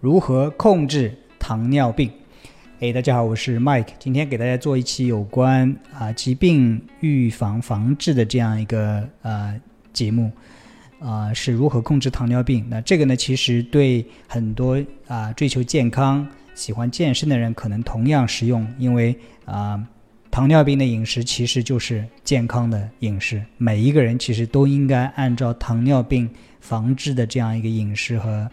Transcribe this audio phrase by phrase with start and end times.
[0.00, 2.08] 如何控制糖尿病？
[2.78, 9.60] 哎，大家好，我是 Mike，今天给大家做一期有关啊疾病预防防治的这样一个呃
[9.92, 10.30] 节目，
[11.00, 12.64] 啊是如何控制糖尿病？
[12.70, 16.24] 那这个呢，其实对很多啊追求健康、
[16.54, 19.12] 喜欢健身的人可能同样实用，因为
[19.46, 19.84] 啊
[20.30, 26.30] 糖尿病的饮食其实就是健康的饮食，每一个人其实都应该按照糖尿病
[26.60, 28.48] 防治的这样一个饮食和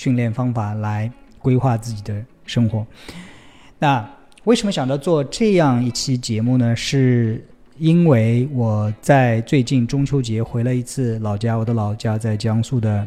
[0.00, 2.86] 训练方法来规划自己的生活。
[3.78, 4.08] 那
[4.44, 6.74] 为什么想着做这样一期节目呢？
[6.74, 7.46] 是
[7.76, 13.06] 因为我在最近中秋节回了一次老家，我的老家在江苏的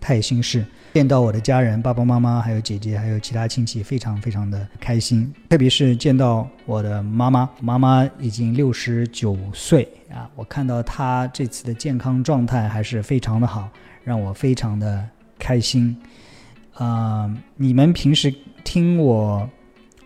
[0.00, 5.32] 泰兴市，见到我的家人，爸爸妈妈，还有姐姐，还有其他亲戚，非常非常的开心。
[5.48, 13.68] 特别是见到我的妈妈，妈妈已经六十九岁啊，我看到她这次的健康状态还是非常的好，
[14.02, 15.08] 让我非常的
[15.40, 15.96] 开心。
[16.74, 19.50] 啊，你们平时听我。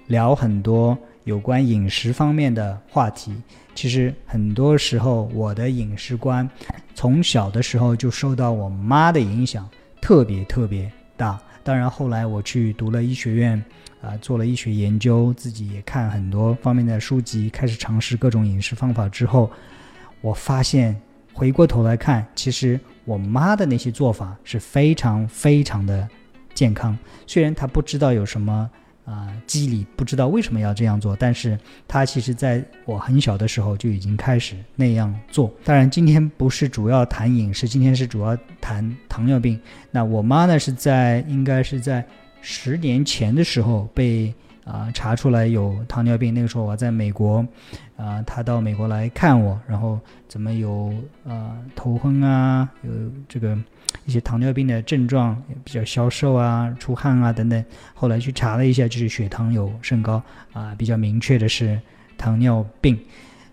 [0.08, 3.34] 聊很多有关饮食方面的话题，
[3.74, 6.46] 其实很多时候我的饮食观
[6.94, 9.66] 从小的时候就受到我妈的影响，
[10.02, 11.40] 特别特别大。
[11.62, 13.64] 当然后来我去读了医学院，
[14.02, 19.50] 啊，做了医学研究，自己也看很多方面的书籍，开始尝试各种饮食方法之后，
[20.20, 20.94] 我发现
[21.32, 26.08] 回过头来看，其实我妈的那些做法是非常非常的
[26.54, 26.96] 健康。
[27.26, 28.70] 虽然她不知道有什么。
[29.04, 35.52] 啊，机理不知道为什么要这样做，但是她其实在我很小的时候就已经开始那样做。
[35.62, 39.60] 当然，今天不是主要谈饮食，今天是主要谈糖尿病。
[39.90, 42.02] 那我妈呢，是在应该是在
[42.40, 44.32] 十年前的时候被
[44.64, 46.34] 啊查出来有糖尿病。
[46.34, 47.46] 那个时候我在美国，
[47.96, 50.92] 啊，她到美国来看我，然后怎么有
[51.26, 52.90] 啊头昏啊，有
[53.28, 53.56] 这个。
[54.06, 60.20] 一些糖尿病的症状比较消瘦啊、出汗啊等等，后来去查了一下，就是血糖有升高
[60.52, 61.80] 啊，比较明确的是
[62.18, 62.98] 糖尿病。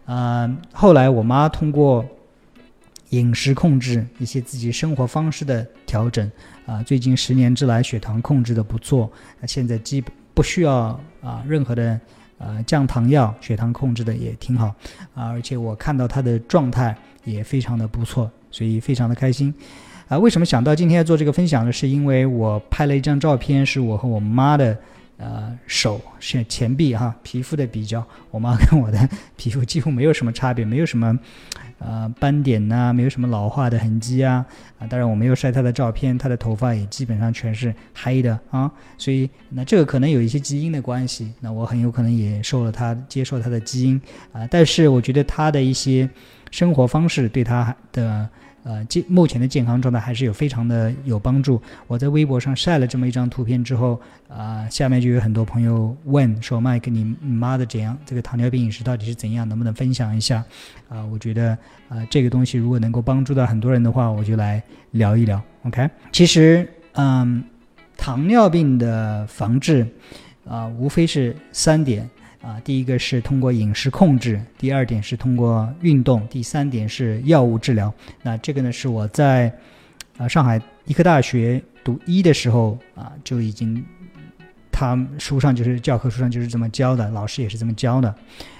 [0.05, 2.03] 啊，后来我妈通过
[3.09, 6.29] 饮食控制、一些自己生活方式的调整
[6.65, 9.09] 啊，最近十年之来血糖控制的不错，
[9.39, 11.99] 那现在基本不需要啊任何的
[12.39, 14.73] 呃降糖药，血糖控制的也挺好
[15.13, 19.53] 啊，而且我看到他的状态也非常的不错，所以非常的开心。
[20.07, 21.71] 啊，为什么想到今天要做这个分享呢？
[21.71, 24.75] 是因为我拍了一张照片，是我和我妈的，
[25.21, 28.03] 呃，手是前臂哈，皮肤的比较。
[28.31, 31.15] 我妈跟我的皮肤几乎没有什么差别，没有什么，
[31.77, 34.43] 呃，斑点呐，没有什么老化的痕迹啊。
[34.79, 38.71] 啊，当然我没有晒她的照片，她的头发也基本上全是黑的啊。
[38.97, 44.01] 所以那这个可能有一些基因的关系，那我很有可能也受了她接受她的基因
[44.33, 44.47] 啊。
[44.49, 46.09] 但是我觉得她的一些
[46.49, 48.27] 生活方式对她的。
[48.63, 51.59] 呃，健目前的健康状态还是有非常的有帮助。
[51.87, 57.97] 我在微博上晒了这么一张图片之后，啊，下面就有很多朋友问说：“麦克，你妈的怎样？
[58.05, 59.49] 这个糖尿病饮食到底是怎样？
[59.49, 60.43] 能不能分享一下？”
[60.87, 61.57] 啊，我觉得
[61.89, 64.61] 啊，这个东西如果能够帮助到很多人的话，我就来
[64.91, 65.41] 聊一聊。
[65.63, 67.43] OK，其实，嗯，
[67.97, 69.87] 糖尿病的防治
[70.45, 72.07] 啊，无非是三点。
[72.41, 77.93] 啊，第一个是通过饮食控制，第二点是通过运动，第三点是药物治疗。
[78.23, 79.53] 那这个呢，是我在
[80.17, 83.85] 啊上海医科大学读医的时候啊就已经，
[84.71, 88.15] 他书上就是教科书上就是这么教的，老师也是这么教的。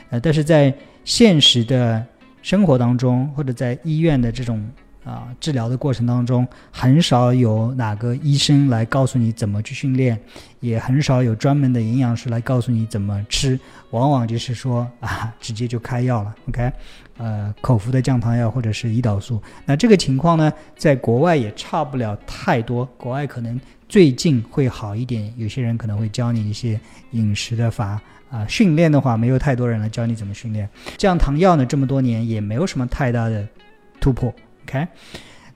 [0.10, 2.06] 呃，但是在现实的
[2.42, 4.64] 生活当中，或者在医院的这种。
[5.04, 10.20] 啊，治疗的过程当中，很少有哪个医生来告诉你怎么去训练，
[10.60, 16.36] 也很少有专门的营养师来告诉你怎么吃，往往就是说啊， 直接就开药了。
[16.50, 16.72] OK，
[17.18, 19.42] 呃，口服的降糖药或者是胰岛素。
[19.66, 26.80] 那这个情况呢，在国外也差不了太多，国外可能最近会好一点，有些人可能会教你一些
[27.12, 30.70] 饮食的法啊，训练的话没有太多人来教你怎么训练。
[30.96, 33.48] 降糖药呢，这么多年也没有什么太大的
[34.00, 34.32] 突破。
[34.72, 34.88] OK，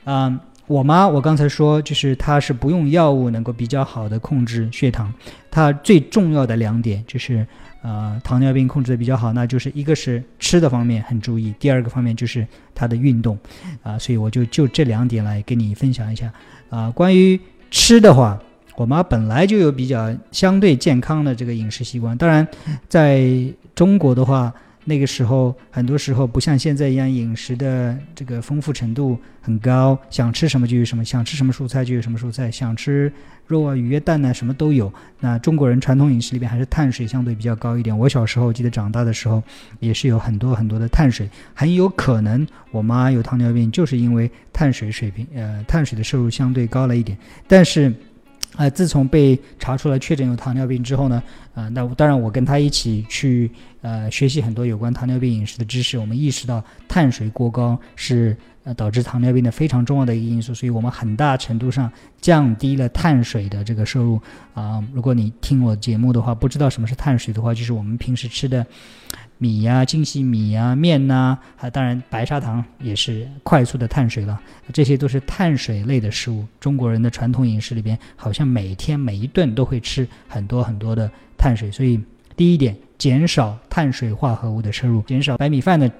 [0.04, 0.38] 嗯，
[0.68, 5.12] 我妈，我刚才说，就是她是不用药物能够比较好的控制血糖。
[5.50, 7.48] 她最重要的两点就是，
[7.82, 13.40] 呃，糖尿病控制的比较好，那就是一个是吃的方面很注意，第二个方面就是她的运动，
[13.84, 16.30] 啊，所以我就就这两点来跟你分享一下。
[16.70, 17.40] 啊，关于
[17.72, 18.38] 吃的话，
[18.76, 22.46] 我妈本来就有比较相对健康的这个饮食习惯，当然，
[22.90, 23.26] 在
[23.74, 24.54] 中国的话。
[24.88, 33.12] 那个时候，很多时候不像现在一样，饮食的这个丰富程度很高，想吃什么就有什么，想吃什么蔬菜就有什么蔬菜，想吃
[33.48, 34.94] 肉啊、鱼啊、蛋啊，什么都有。
[35.20, 37.98] 那中国人传统饮食里边还是碳水相对比较高一点。
[37.98, 39.42] 我小时候记得长大的时候，
[39.80, 47.18] 也是有很多很多的碳水，很有可能我妈有糖尿病就是因为碳水水平，呃，碳水的摄入相对高了一点。
[47.48, 47.92] 但是，
[48.58, 51.22] 呃，自从被查出来确诊有糖尿病之后呢，
[51.54, 61.92] 呃，那当然我跟他一起去呃学习很多有关糖尿病饮食的知识，我们意识到碳水过高是呃导致糖尿病的非常重要的一个因素，所以我们很大程度上
[62.22, 64.20] 降低了碳水的这个摄入
[64.54, 64.84] 啊。
[64.94, 68.66] 如果你听我节目的话，不知道什么是碳水的话，就是我们平时吃的。
[69.38, 74.40] 米呀，精细米呀，面呐，还当然白砂糖也是快速的碳水了，
[74.72, 76.46] 这些都是碳水类的食物。
[76.60, 81.70] 中国人的传统饮食里边，好像每天每一顿都会吃很多很多的碳水。
[81.72, 82.00] 所以，
[82.36, 85.92] 第一点，减少碳水化合物的摄入，减少白米饭的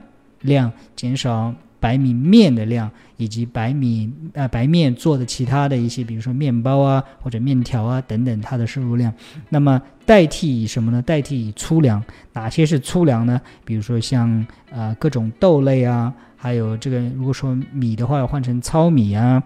[0.42, 1.54] 量，减少。
[1.86, 9.14] 白米面的量，以及白米呃白面做的其他的一些，比如说面包啊或者面条啊等等，它的摄入量。
[9.50, 11.00] 那么代替以什么呢？
[11.04, 12.04] 代替以粗粮。
[12.34, 13.40] 哪些是粗粮呢？
[13.64, 19.44] 比如说像呃各种豆类啊，还有这个如果说米的话，要换成糙米啊，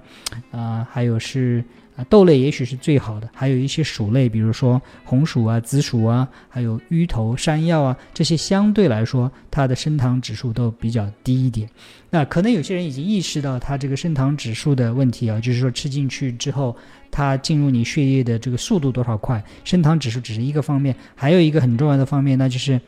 [0.52, 1.62] 啊还有是。
[2.06, 11.70] 豆类也许是最好的，还有一些薯类，比如说红薯啊、紫薯啊，还有芋头、山药啊，这些相对来说它的升糖指数都比较低一点。
[12.10, 16.76] 那可能有些人已经意识到它这个升糖指数的问题啊，就是说吃进去之后，
[17.12, 22.80] 它进入你血液的这个速度多少快，升糖指数只是一个方面，还有一个很重要的方面，那就是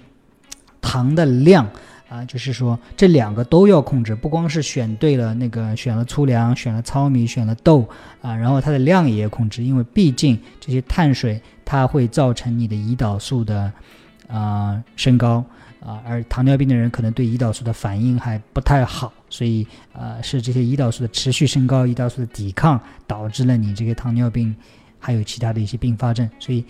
[0.80, 1.70] 糖的量。
[2.12, 7.88] 啊，就是说这两个都要控制，不光是选对了那个选了粗粮，选了糙米，选了豆
[8.22, 13.72] 啊，然后它的量也要控制，因为毕竟这些碳水它会造成你的胰岛素的
[14.28, 15.42] 啊升高
[15.80, 24.54] 啊，而糖尿病的人可能对胰岛素的反应还不太好，所以呃是这些胰岛素的持续升高，胰岛素的抵抗导致了你这个糖尿病
[25.00, 26.66] 还有其他的一些并发症，所以。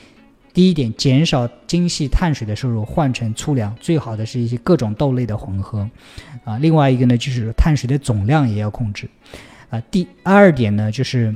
[0.53, 5.89] 第一点，减少精细碳水的摄入，换成粗粮，最好的是一些各种豆类的混合，
[6.43, 9.09] 啊，另外一个呢，就是碳水的总量也要控制，
[9.69, 11.33] 啊，第二点呢，就是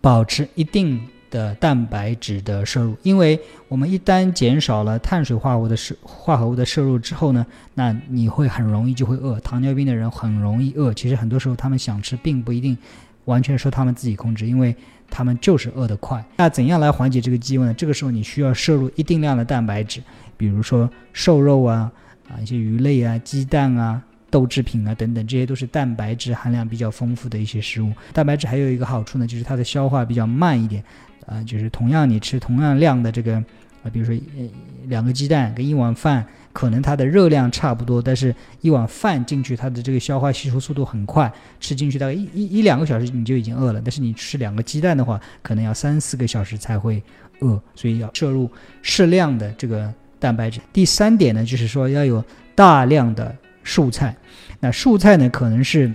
[0.00, 7.44] 保持一定的蛋白质的摄入，因为我们一旦减少了碳水化合物的摄化合物的摄入之后呢，
[7.74, 12.76] 那你会很容易就会饿，糖尿病的人很容易饿，其实很多时候他们想吃，并不一定
[13.24, 14.74] 完全受他们自己控制，因为。
[15.14, 17.74] 他们就是饿得快，那怎样来缓解这个饥饿呢？
[17.74, 20.02] 这个时候你需要摄入一定量的蛋白质，
[20.38, 21.92] 比如说瘦肉啊，
[22.30, 27.92] 啊一些鱼类啊、鸡蛋啊、豆制品啊等等，这些都是蛋白质含量比较丰富的一些食物。
[28.14, 30.82] 蛋白质还有一个好处呢，就是它的消化比较慢一点，
[31.26, 33.44] 啊，就是同样你吃同样量的这个，
[33.82, 34.48] 啊，比如说呃
[34.86, 36.26] 两个鸡蛋跟一碗饭。
[36.54, 43.80] 可能它的热量差不多，但是一碗饭进去，它的这个消化吸收速度很快，吃进去大概一一一两个小时你就已经饿了。
[43.82, 47.02] 但是你吃两个鸡蛋的话，可能要三四个小时才会
[47.40, 48.50] 饿，所以要摄入
[48.82, 49.90] 适量的这个
[50.20, 50.60] 蛋白质。
[50.74, 52.22] 第三点呢，就是说要有
[52.54, 53.34] 大量的
[53.64, 54.14] 蔬菜。
[54.60, 55.90] 那蔬菜呢，可能是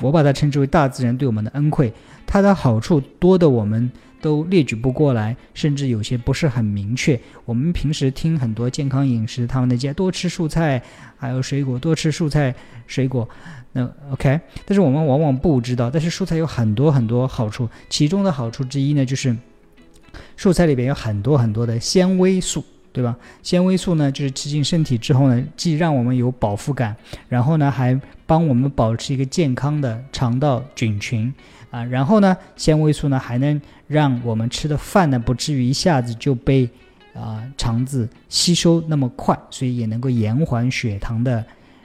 [0.00, 1.92] 我把它称之为大自然对我们的恩惠，
[2.24, 3.90] 它的好处多的我们。
[4.20, 7.18] 都列举不过来，甚至有些不是很明确。
[7.44, 10.82] 我们平时听很多健康饮食，他们那家多吃蔬菜，
[11.16, 12.54] 还有水果，多吃蔬菜
[12.86, 13.28] 水果。
[13.72, 19.36] 那 OK，但是我们往往不知道，但是蔬菜有很多很多好处，其中的好处之一呢，就是
[20.36, 23.16] 蔬菜里边有很多很多的纤维素，对吧？
[23.42, 26.94] 纤维素呢，就是吃进身体之后呢，既让我们有饱腹感，
[27.28, 31.32] 然后呢，还帮我们保持一个健康的肠道菌群。
[31.70, 36.68] 啊，然后呢，纤维素呢还能让我们吃的饭呢不至于一下子就被
[37.14, 41.44] 啊肠子吸收那么快，所以也能够延缓血糖的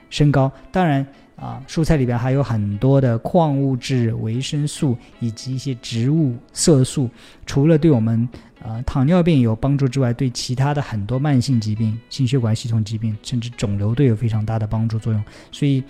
[0.09, 0.51] 升高。
[0.71, 7.09] 当然啊，蔬菜里边还有很多的矿物质、维生素以及一些植物色素，
[7.45, 8.27] 除了对我们
[8.63, 15.23] 啊糖尿病有帮助之外，对其他的很多慢性疾病、心血管系统疾病甚至肿瘤都有非常大的帮助作用。
[15.51, 15.83] 所以。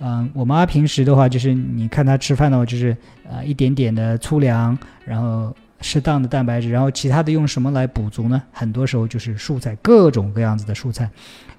[0.00, 2.96] 嗯，我妈平时的话，就是你看她吃饭的话，就是
[3.28, 8.40] 呃一点点的粗粮，然后适当的蛋白质，然后其他的用什么来补足呢？
[8.52, 11.10] 很多时候就是蔬菜，各种各样子的蔬菜，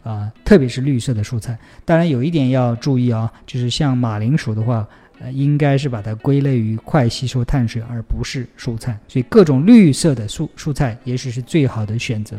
[0.03, 1.57] 啊，特别是绿色的蔬菜。
[1.85, 4.87] 当然有一点要注意啊，就是像马铃薯的话，
[5.19, 8.97] 呃，应该是把它归类于快吸收碳水，而不是蔬菜。
[9.07, 12.37] 所以各种绿色的蔬蔬菜也许是最好的选择。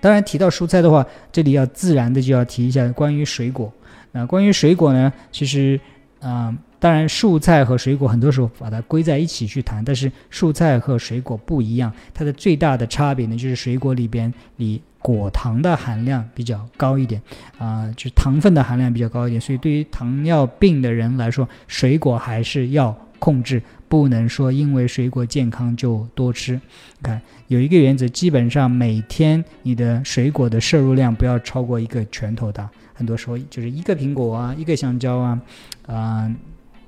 [0.00, 3.72] 当然提到蔬菜的话，这里要自然的就要提一下关于水果。
[4.12, 5.12] 那关于水果呢？
[5.32, 5.80] 其实，
[6.20, 17.22] 啊，当然，蔬菜和水果很多时候把它归在一起去谈，但是蔬菜和水果不一样，它的最大的差别呢，就是水果里边里果糖的含量比较高一点，
[17.58, 26.54] 啊，就是糖分的含量比较高一点，所以对于糖尿病的人来说，水果还是要控制，不能说因为水果健康就多吃。
[26.54, 32.68] 你看有一个原则，基本上每天你的水果的摄入量不要超过一个拳头大。
[32.92, 35.40] 很多时候就是一个苹果啊，一个香蕉啊，
[35.86, 36.34] 啊，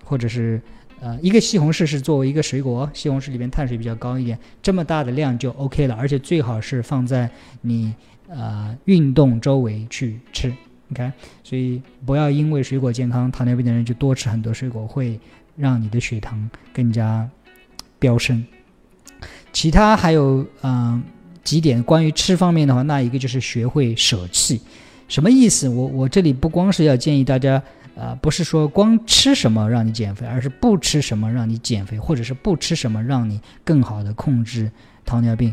[0.02, 0.60] 或者是
[1.00, 7.94] 呃，一个西红柿是作为一个水果，西红柿里边碳水比较高一点，这么大的量就 OK 了，而且最好是放在你
[8.28, 10.52] 呃运动周围去吃
[10.90, 11.12] ，OK，
[11.44, 15.20] 所以不要因为水果健康，糖尿病的人就多吃很多水果，会
[15.56, 17.28] 让你的血糖更加
[17.98, 18.44] 飙升。
[19.52, 21.02] 其他还有嗯
[21.42, 24.60] 几点关于吃方面的话，那一个就是学会舍弃，
[25.08, 25.68] 什么意思？
[25.68, 27.60] 我我这里不光是要建议大家。
[27.98, 34.70] 啊，不是说光吃什么让你减肥，而是不吃什么让你减肥，或者是不吃什么让你更好的控制
[35.04, 35.52] 糖尿病。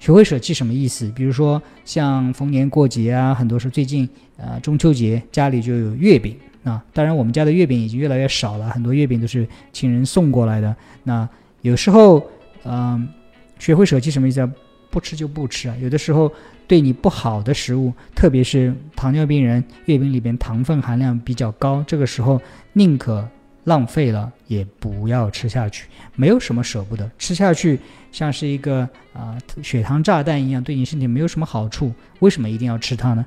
[0.00, 1.08] 学会舍弃什么意思？
[1.14, 6.84] 比如说像逢年过节啊，很多是最近啊中秋节家里就有月饼啊。
[6.92, 10.74] 当然我们家的月饼已经越来越少了，很多月饼都是亲人送过来的。
[11.04, 11.28] 那
[11.60, 12.26] 有时候，
[12.64, 13.08] 嗯，
[13.60, 14.50] 学会舍弃什么意思？
[14.96, 15.76] 不吃就不吃啊。
[15.78, 16.32] 有的时候。
[16.68, 23.24] 对你不好的食物，特别是糖尿病人，月饼里边糖分含量比较高，这个时候宁可
[23.62, 25.86] 浪费了，也不要吃下去。
[26.16, 27.78] 没有什么舍不得吃下去，
[28.10, 28.80] 像是一个
[29.12, 31.94] 啊血糖炸弹一样，对你身体没有什么好处。
[32.18, 33.24] 为什么一定要吃它呢？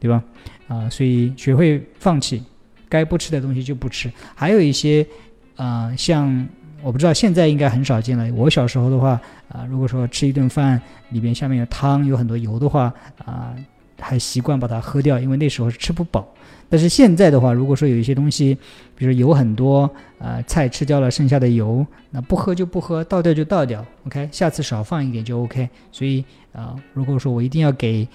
[0.00, 0.24] 对吧？
[0.66, 2.42] 啊，所以学会放弃，
[2.88, 4.10] 该不吃的东西就不吃。
[4.34, 5.06] 还有一些
[5.54, 6.44] 啊，像。
[6.82, 8.32] 我不知道现在应该很少见了。
[8.34, 12.92] 我小时候的话，啊，如果说吃一顿饭里边下面有汤有很多油的话，
[13.24, 13.54] 啊，
[13.98, 16.26] 还习惯把它喝掉，因为那时候是吃不饱。
[16.68, 18.56] 但是现在的话，如果说有一些东西，
[18.94, 25.68] 比如油很多，啊，菜吃掉了剩下的油，那不喝就不喝，倒掉就倒掉，OK，下次少放一点就 OK。
[25.90, 28.06] 所以啊，如果说我一定要给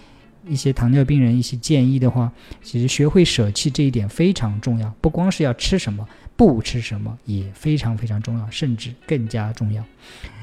[0.47, 2.31] 一些糖尿病人一些建议的话，
[2.63, 6.07] 其实学会舍弃这一点非常重要，不光是要吃什么。
[6.37, 9.81] 不吃什么也非常非常重要，甚至更加重要。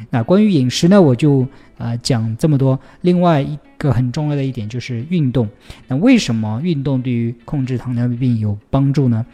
[0.08, 1.46] 那关于饮食呢，我就
[1.76, 2.80] 啊讲这么多。
[3.02, 5.46] 另外一个很重要的一点就是运动。
[5.88, 9.26] 那为什么运动对于控制糖尿病有帮助呢？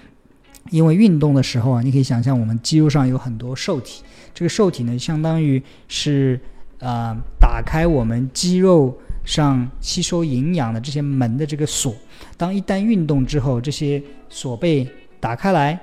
[0.71, 4.03] 因为运动的时候啊，你可以想象我们肌肉上有很多受体，
[4.35, 6.41] 这个受体呢，相当于是
[6.81, 11.95] 啊打开我们肌肉上吸收营养的这些门的这个锁。
[12.37, 14.85] 当一旦运动之后，这些锁被
[15.21, 15.79] 打开来。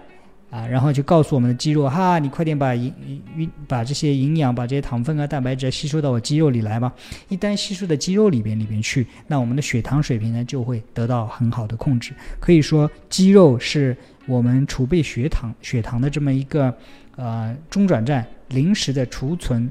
[0.56, 2.94] 啊，然后就告诉我们的肌肉，哈，你快点把营
[3.36, 6.94] 营把这些营养、把这些糖分啊、蛋白质吸收到我肌肉里来吧。
[7.28, 12.14] 一旦吸收到肌肉里边里边去，那我们的血糖水平呢就会得到很好的控制。
[12.40, 13.98] 可以说，肌肉是
[14.28, 16.74] 我们储备血糖血糖的这么一个
[17.18, 19.70] 呃中转站、临时的储存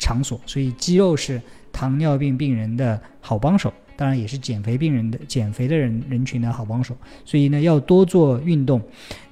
[0.00, 0.40] 场所。
[0.46, 1.40] 所以，肌肉是
[1.72, 3.72] 糖尿病病人的好帮手。
[3.96, 8.80] 当然也是减肥病人的减肥的人人群的好帮手，所以呢要多做运动。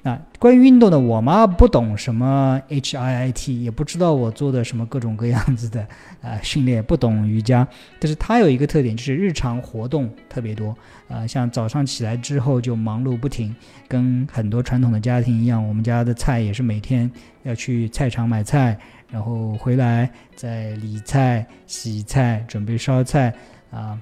[0.01, 5.87] 那关于运动呢，我妈不懂什么 H I I T，也不知道我做的什么各种各样子的
[6.21, 7.65] 啊训练，不懂瑜伽。
[7.99, 10.75] 但是她有一个特点，就是日常活动特别多
[11.07, 13.55] 啊，像早上起来之后就忙碌不停，
[13.87, 17.09] 跟很多传统的家庭一样，我们家的菜也是每天
[17.43, 18.77] 要去菜场买菜，
[19.09, 23.33] 然后回来再理菜、洗菜、准备烧菜
[23.71, 23.97] 啊。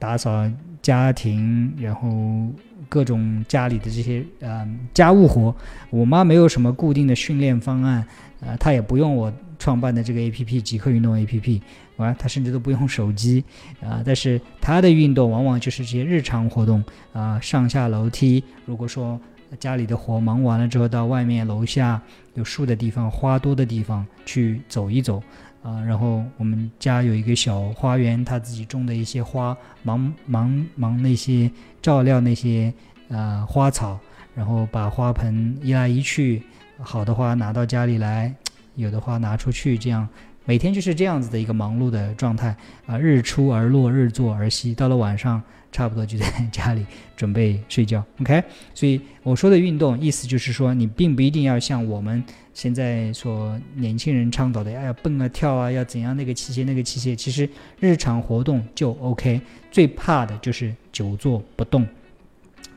[0.00, 0.50] 打扫
[0.82, 2.48] 家庭，然后
[2.88, 5.54] 各种家里的这些呃家务活，
[5.90, 8.04] 我妈没有什么固定的训练方案，
[8.40, 11.62] 呃，她也不用我创办的这个 A P P 极客运动 A P P，
[11.98, 13.44] 完她甚至都不用手机
[13.82, 19.20] 啊，但是她的运动往往就是这些日常活动啊，上下楼梯，如果说
[19.58, 22.00] 家里的活忙完了之后，到外面楼下
[22.34, 25.22] 有树的地方、花多的地方去走一走。
[25.62, 31.50] 啊，然后我们家有一个小花园，他自己种的一些花，忙忙忙那些
[31.82, 32.72] 照料那些
[33.08, 33.98] 呃花草，
[34.34, 36.42] 然后把花盆移来移去，
[36.78, 38.34] 好的花拿到家里来，
[38.74, 40.08] 有的花拿出去，这样
[40.50, 45.40] 每天就是这样子的一个忙碌的状态啊，日出而落，日作而息，到了晚上。
[45.70, 46.84] 差不多就在家里
[47.16, 48.42] 准备睡觉， OK。
[48.74, 52.20] 所以我说的运动，意思就是说，你并不一定要像我们
[52.52, 57.14] 现在所年轻人倡导的，要蹦啊跳啊，要怎样那个器械那个器械。
[57.14, 59.40] 其实日常活动就 OK。
[59.70, 61.86] 最怕的就是久坐不动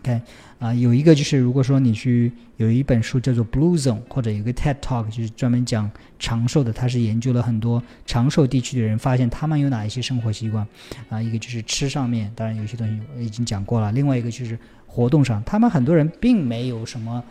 [0.01, 0.21] ，OK。
[0.59, 10.65] 啊，有一个就是，如果说你去有一本书叫做《Blue Zone》，或者有个 TED Talk，就是专门讲长寿的，他是研究了很多长寿地区的人，发现他们有哪一些生活习惯。
[11.09, 13.91] 啊，一个就是吃上面，当然有些东西我已经讲过了。
[13.91, 17.21] 另外一个就是活动上，他们很多人并没有什么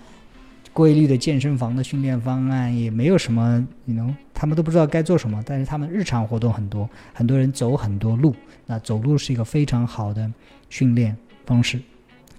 [0.74, 5.42] 规律的健身房的训练方案，也没有什么，你能，他们都不知道该做什么。
[5.46, 10.30] 但是他们日常活动很多，很多人走很多路，那走路是一个非常好的
[10.68, 11.16] 训练
[11.46, 11.80] 方式。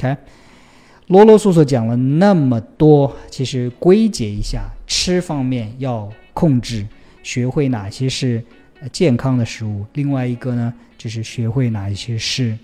[0.03, 0.17] OK。
[1.07, 6.88] 啰啰嗦嗦讲了那么多，其实归结一下，吃方面要控制，
[7.22, 8.41] 学会哪些是
[8.91, 12.57] 健康的食物；另外一个呢，就是学会哪一些是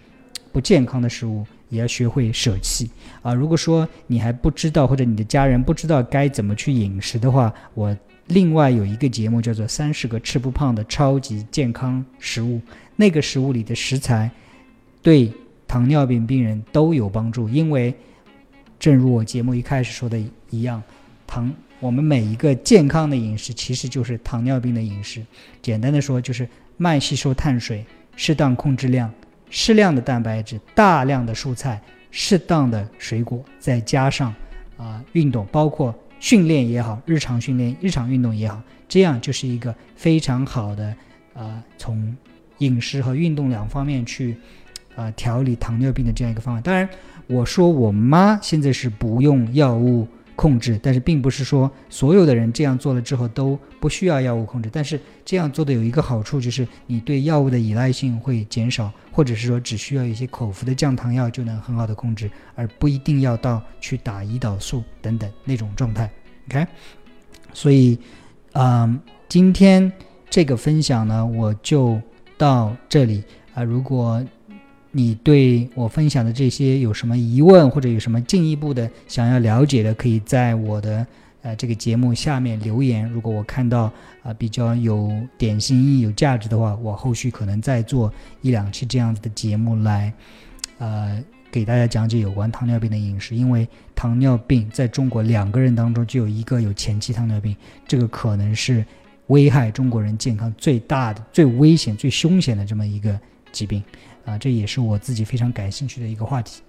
[0.53, 2.89] 不健康的食物，也要学会舍弃
[3.21, 3.33] 啊。
[3.33, 7.95] 如果说你还不知道，或者你的家人不知道该怎么去饮食的话，我
[8.27, 12.55] 另外有一个节目叫做《三十个吃不胖的超级健康食物》，
[12.95, 14.31] 那个食物里的食材
[15.01, 15.29] 对
[15.69, 17.93] 糖尿病病人都有帮助，因为
[18.79, 20.81] 正如我节目一开始说的一样，
[21.27, 21.49] 糖
[21.79, 25.23] 我们每一个健康的饮食其实就是糖尿病的饮食。
[25.61, 27.85] 简单的说，就是慢吸收碳水，
[28.15, 29.13] 适当控制量，
[29.51, 34.33] 适量的蛋白质，大量的蔬菜，适当的水果，再加上
[34.75, 35.95] 啊运动，包括。
[36.21, 40.93] 训练也好，日常训练、日常运动也好，这样就是一个非常好的，
[41.33, 42.13] 呃，从
[42.57, 44.35] 饮食和运动两方面去，
[44.99, 46.61] 呃，调理糖尿病的这样一个方法。
[46.61, 46.87] 当然，
[47.27, 50.07] 我说我妈现在是不用药物。
[50.41, 54.69] 控制，但是并不是说所有的人这样做了之后都不需要药物控制。
[54.71, 66.09] 但是这样做的有一个好处，就是你对药物的依赖性会减少，或者是说只需要一些口服的降糖药就能很好的控制，而不一定要到去打胰岛素等等那种状态。
[66.47, 66.65] OK，
[67.51, 67.99] 所以，
[68.53, 69.91] 嗯，今天
[70.29, 72.01] 这个分享呢，我就
[72.37, 73.61] 到这里啊。
[73.61, 74.23] 如果
[74.91, 81.05] 你对我分享的这些有什么疑问，或者有什么进一步的想要了解的，可以在我的
[81.43, 83.07] 呃这个节目下面留言。
[83.09, 83.91] 如果我看到
[84.23, 90.11] 啊比较有点心意义、有价值的话，我后续可能再做一两期这样子的节目来，
[90.79, 93.35] 呃给大家讲解有关糖尿病的饮食。
[93.35, 97.55] 因为糖尿病在中国两个人当中就有一个有前期糖尿病，
[97.87, 98.83] 这个可能是
[99.27, 103.19] 危害中国人健康最大的、最危险、最凶险的这么一个
[103.51, 103.83] 疾病。
[104.25, 106.61] 啊，这也是我自己非常感兴趣的一个话题。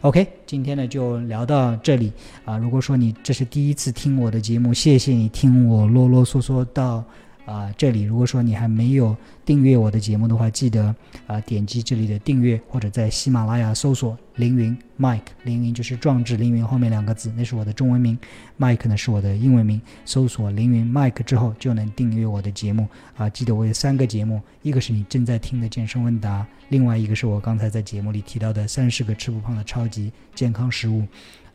[0.00, 2.12] OK，今天呢就聊到这里
[2.44, 2.56] 啊。
[2.56, 7.04] 如果说你这是第一次听我的节目，谢谢你听我啰啰嗦嗦到。
[7.48, 10.94] 啊，这里如果说你还没有订阅我的节目的话，记得
[11.26, 18.18] 啊点击这里的订阅，或者在喜马拉雅搜索“凌云 Mike”，凌云就是壮志凌云后面两个字，那是我的中文名
[18.58, 19.80] ，Mike 呢是我的英文名。
[20.04, 22.86] 搜索“凌云 Mike” 之后，就能订阅我的节目
[23.16, 23.30] 啊。
[23.30, 31.02] 记得我有三个节目，一个是你正在听的健身问答，另外一个是我刚才在节目里提到的三十个吃不胖的超级健康食物，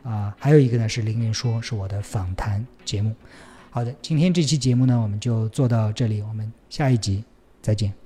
[0.01, 3.13] 啊，还有一个呢是凌云说，是我的访谈节目。
[3.73, 7.23] 好的，今天这期节目呢，我们就做到这里，我们下一集
[7.59, 8.02] 再见。